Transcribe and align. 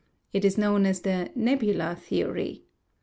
It 0.33 0.43
is 0.43 0.57
known 0.57 0.87
as 0.87 1.01
the 1.01 1.29
Nebular 1.35 1.93
theory. 1.93 2.63